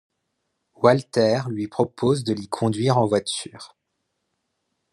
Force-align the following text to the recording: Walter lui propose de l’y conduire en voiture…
Walter 0.77 1.41
lui 1.51 1.67
propose 1.67 2.23
de 2.23 2.33
l’y 2.33 2.47
conduire 2.47 2.97
en 2.97 3.05
voiture… 3.05 3.77